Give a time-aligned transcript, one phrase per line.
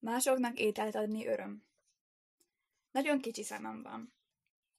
[0.00, 1.64] Másoknak ételt adni öröm.
[2.90, 4.12] Nagyon kicsi szemem van.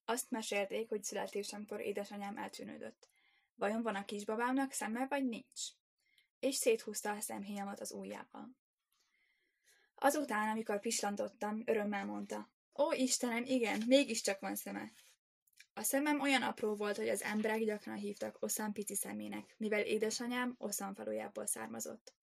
[0.06, 3.10] Azt mesélték, hogy születésemkor édesanyám eltűnődött.
[3.56, 5.62] Vajon van a kisbabámnak szeme, vagy nincs?
[6.40, 8.56] És széthúzta a szemhéjamat az ujjával.
[9.96, 12.50] Azután, amikor pislantottam, örömmel mondta.
[12.78, 14.92] Ó, Istenem, igen, mégiscsak van szeme.
[15.74, 20.56] A szemem olyan apró volt, hogy az emberek gyakran hívtak Oszán pici szemének, mivel édesanyám
[20.58, 22.14] Oszán falujából származott.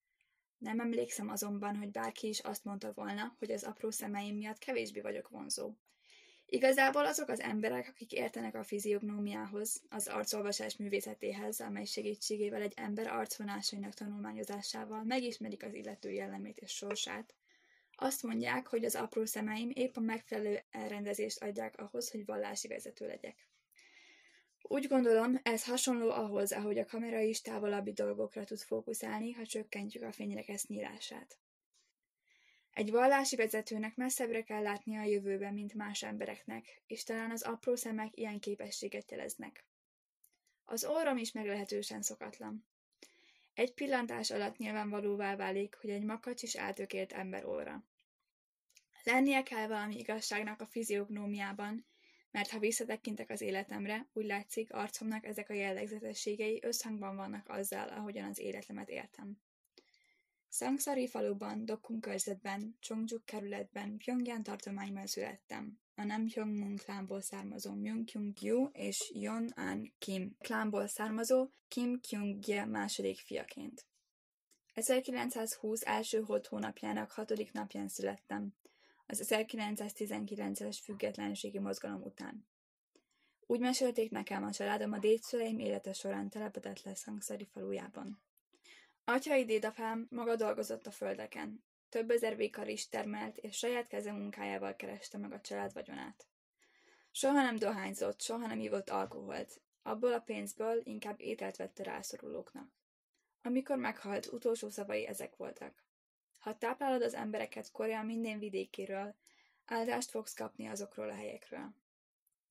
[0.59, 5.01] Nem emlékszem azonban, hogy bárki is azt mondta volna, hogy az apró szemeim miatt kevésbé
[5.01, 5.73] vagyok vonzó.
[6.47, 13.07] Igazából azok az emberek, akik értenek a fiziognómiához, az arcolvasás művészetéhez, amely segítségével egy ember
[13.07, 17.35] arcvonásainak tanulmányozásával megismerik az illető jellemét és sorsát,
[18.01, 23.07] azt mondják, hogy az apró szemeim épp a megfelelő elrendezést adják ahhoz, hogy vallási vezető
[23.07, 23.49] legyek.
[24.71, 30.03] Úgy gondolom, ez hasonló ahhoz, ahogy a kamera is távolabbi dolgokra tud fókuszálni, ha csökkentjük
[30.03, 31.39] a fényrekesz nyílását.
[32.73, 37.77] Egy vallási vezetőnek messzebbre kell látnia a jövőben, mint más embereknek, és talán az apró
[37.77, 39.65] szemek ilyen képességet jeleznek.
[40.65, 42.65] Az orrom is meglehetősen szokatlan.
[43.55, 47.85] Egy pillantás alatt nyilvánvalóvá válik, hogy egy makacs is eltökélt ember óra.
[49.05, 51.87] Lennie kell valami igazságnak a fiziognómiában,
[52.31, 58.29] mert ha visszatekintek az életemre, úgy látszik, arcomnak ezek a jellegzetességei összhangban vannak azzal, ahogyan
[58.29, 59.39] az életemet éltem.
[60.49, 65.79] Szangsari faluban, Dokkum körzetben, Csongjuk kerületben, Pyongyang tartományban születtem.
[65.95, 72.01] A nem Pyongmun klánból származó Myung Kyung Yu és Yon An Kim klánból származó Kim
[72.01, 73.87] Kyung Gye második fiaként.
[74.73, 78.55] 1920 első holt hónapjának hatodik napján születtem,
[79.11, 82.47] az 1919-es függetlenségi mozgalom után.
[83.47, 88.23] Úgy mesélték nekem a családom a dédszüleim élete során telepedett le Szangszari falujában.
[89.05, 91.65] Atyai dédapám maga dolgozott a földeken.
[91.89, 96.27] Több ezer vékar is termelt, és saját keze munkájával kereste meg a család vagyonát.
[97.11, 99.61] Soha nem dohányzott, soha nem ivott alkoholt.
[99.83, 102.71] Abból a pénzből inkább ételt vette rászorulóknak.
[103.43, 105.85] Amikor meghalt, utolsó szavai ezek voltak.
[106.39, 109.15] Ha táplálod az embereket Korea minden vidékéről,
[109.65, 111.75] áldást fogsz kapni azokról a helyekről.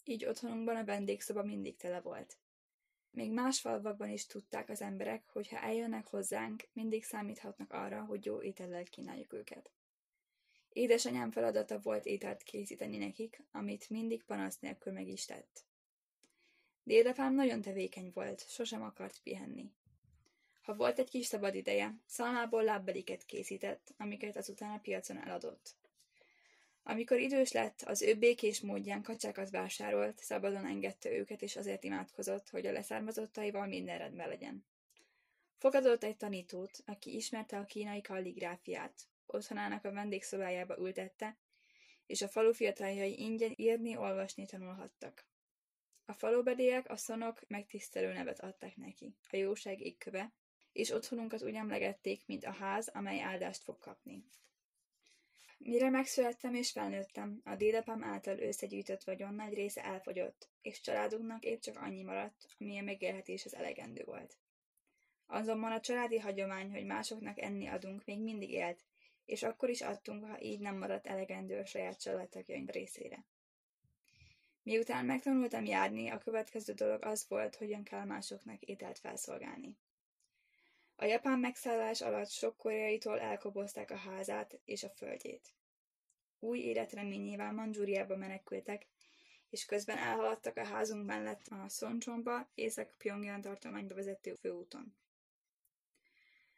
[0.04, 2.38] Így otthonunkban a vendégszoba mindig tele volt.
[3.12, 8.26] Még más falvakban is tudták az emberek, hogy ha eljönnek hozzánk, mindig számíthatnak arra, hogy
[8.26, 9.72] jó étellel kínáljuk őket.
[10.70, 15.66] Édesanyám feladata volt ételt készíteni nekik, amit mindig panasz nélkül meg is tett.
[16.84, 19.72] Dédapám nagyon tevékeny volt, sosem akart pihenni.
[20.68, 25.76] Ha volt egy kis szabad ideje, szalmából lábbeliket készített, amiket azután a piacon eladott.
[26.84, 32.50] Amikor idős lett, az ő békés módján kacsákat vásárolt, szabadon engedte őket, és azért imádkozott,
[32.50, 34.66] hogy a leszármazottaival minden rendben legyen.
[35.58, 38.94] Fogadott egy tanítót, aki ismerte a kínai kalligráfiát.
[39.26, 41.38] Otthonának a vendégszobájába ültette,
[42.06, 45.26] és a falu fiataljai ingyen írni, olvasni tanulhattak.
[46.06, 50.32] A falubeliek, a szonok megtisztelő nevet adták neki, a jóság égköve,
[50.78, 54.24] és otthonunkat úgy emlegették, mint a ház, amely áldást fog kapni.
[55.58, 61.60] Mire megszülettem és felnőttem, a dédapám által összegyűjtött vagyon nagy része elfogyott, és családunknak épp
[61.60, 64.38] csak annyi maradt, ami a megélhetéshez elegendő volt.
[65.26, 68.84] Azonban a családi hagyomány, hogy másoknak enni adunk, még mindig élt,
[69.26, 73.26] és akkor is adtunk, ha így nem maradt elegendő a saját családtagjaink részére.
[74.64, 79.78] Miután megtanultam járni, a következő dolog az volt, hogyan kell másoknak ételt felszolgálni.
[81.00, 85.54] A japán megszállás alatt sok koreaitól elkobozták a házát és a földjét.
[86.40, 88.88] Új életreményével Mandzsúriába menekültek,
[89.50, 94.96] és közben elhaladtak a házunk mellett a Szoncsomba, Észak-Pyongyang tartományba vezető főúton.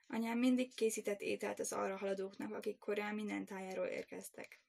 [0.07, 4.61] Anyám mindig készített ételt az arra haladóknak, akik korán minden tájáról érkeztek.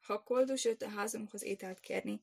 [0.00, 2.22] Ha koldus jött a házunkhoz ételt kérni,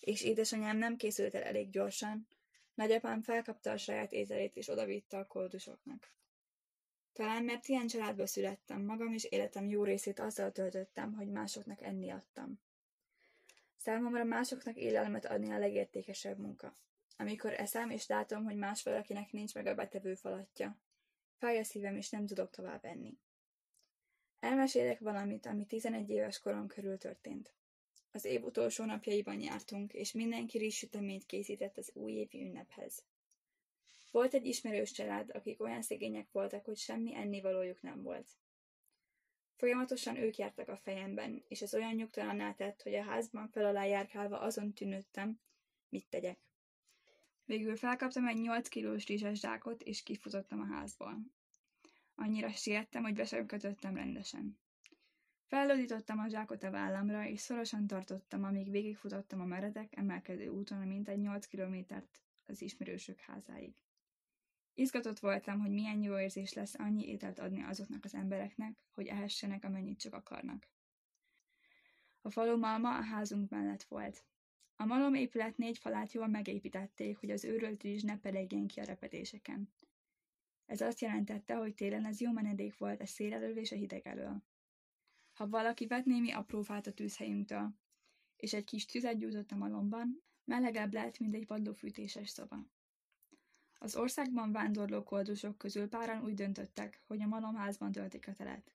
[0.00, 2.28] és édesanyám nem készült el elég gyorsan,
[2.74, 6.12] Nagyapám felkapta a saját ételét és odavitte a koldusoknak.
[7.14, 12.10] Talán mert ilyen családba születtem, magam és életem jó részét azzal töltöttem, hogy másoknak enni
[12.10, 12.60] adtam.
[13.76, 16.74] Számomra másoknak élelmet adni a legértékesebb munka.
[17.16, 20.78] Amikor eszem és látom, hogy más valakinek nincs meg a betevő falatja,
[21.38, 23.18] fáj a szívem és nem tudok tovább enni.
[24.40, 27.54] Elmesélek valamit, ami 11 éves korom körül történt.
[28.12, 33.04] Az év utolsó napjaiban jártunk, és mindenki rizssüteményt készített az újévi ünnephez.
[34.14, 38.30] Volt egy ismerős család, akik olyan szegények voltak, hogy semmi ennivalójuk nem volt.
[39.56, 43.84] Folyamatosan ők jártak a fejemben, és ez olyan nyugtalanná tett, hogy a házban fel alá
[43.84, 45.40] járkálva azon tűnődtem,
[45.88, 46.38] mit tegyek.
[47.44, 51.18] Végül felkaptam egy 8 kilós rizses zsákot, és kifutottam a házból.
[52.14, 54.58] Annyira siettem, hogy be sem kötöttem rendesen.
[55.46, 61.08] Fellódítottam a zsákot a vállamra, és szorosan tartottam, amíg végigfutottam a meredek, emelkedő úton, mint
[61.08, 63.74] egy nyolc kilométert az ismerősök házáig.
[64.74, 69.64] Izgatott voltam, hogy milyen jó érzés lesz annyi ételt adni azoknak az embereknek, hogy ehessenek,
[69.64, 70.68] amennyit csak akarnak.
[72.20, 74.24] A falu malma a házunk mellett volt.
[74.76, 78.84] A malom épület négy falát jól megépítették, hogy az őrölt rizs ne pelegjen ki a
[78.84, 79.72] repedéseken.
[80.66, 84.06] Ez azt jelentette, hogy télen ez jó menedék volt a szél elől és a hideg
[84.06, 84.42] elől.
[85.32, 87.74] Ha valaki vett némi aprófát a tűzhelyünktől,
[88.36, 92.66] és egy kis tüzet gyújtott a malomban, melegebb lett, mint egy padlófűtéses szoba.
[93.84, 98.74] Az országban vándorló koldusok közül páran úgy döntöttek, hogy a malomházban töltik a telet.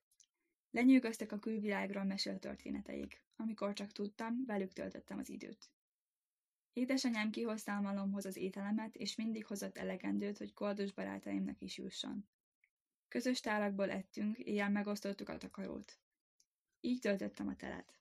[0.70, 3.22] Lenyűgöztek a külvilágról mesélt történeteik.
[3.36, 5.70] Amikor csak tudtam, velük töltöttem az időt.
[6.72, 12.28] Édesanyám kihozta a malomhoz az ételemet, és mindig hozott elegendőt, hogy koldus barátaimnak is jusson.
[13.08, 15.98] Közös tárakból ettünk, éjjel megosztottuk a takarót.
[16.80, 17.99] Így töltöttem a telet.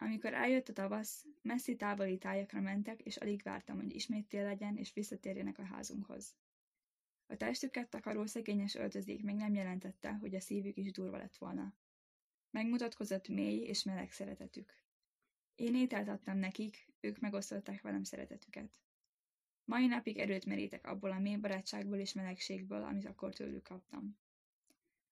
[0.00, 4.76] Amikor eljött a tavasz, messzi távoli tájakra mentek, és alig vártam, hogy ismét tél legyen,
[4.76, 6.34] és visszatérjenek a házunkhoz.
[7.26, 11.74] A testüket takaró szegényes öltözék még nem jelentette, hogy a szívük is durva lett volna.
[12.50, 14.74] Megmutatkozott mély és meleg szeretetük.
[15.54, 18.80] Én ételt adtam nekik, ők megosztották velem szeretetüket.
[19.64, 24.18] Mai napig erőt merítek abból a mély barátságból és melegségből, amit akkor tőlük kaptam.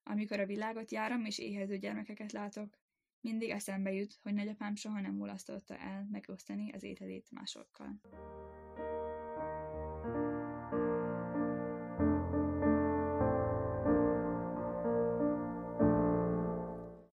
[0.03, 2.79] Amikor a világot járom és éhező gyermekeket látok,
[3.27, 8.01] mindig eszembe jut, hogy nagyapám soha nem mulasztotta el megosztani az ételét másokkal.